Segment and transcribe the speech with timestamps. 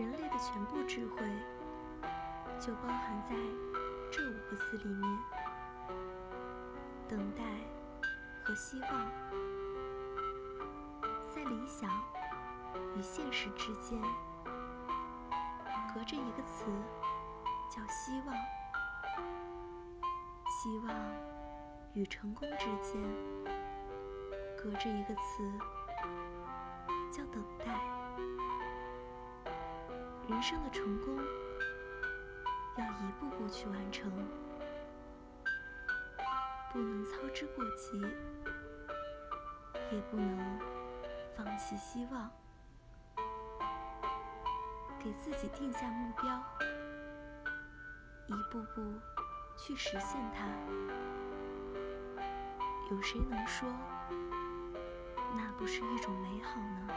[0.00, 1.16] 人类的全部智慧
[2.58, 3.36] 就包含在
[4.10, 5.18] 这五个字里面：
[7.06, 7.44] 等待
[8.42, 8.88] 和希望。
[11.34, 11.90] 在理想
[12.96, 14.00] 与现实之间，
[15.94, 16.64] 隔着一个词，
[17.68, 18.34] 叫希望。
[20.48, 20.96] 希望
[21.92, 23.02] 与成功之间，
[24.56, 25.52] 隔着一个词，
[27.12, 27.89] 叫等待。
[30.30, 31.18] 人生的成功，
[32.76, 34.08] 要一步步去完成，
[36.72, 38.00] 不能操之过急，
[39.90, 40.60] 也不能
[41.36, 42.30] 放弃希望。
[45.00, 46.40] 给自己定下目标，
[48.28, 48.80] 一步步
[49.58, 50.46] 去实现它。
[52.88, 53.68] 有谁能说，
[55.34, 56.88] 那不是一种美好呢？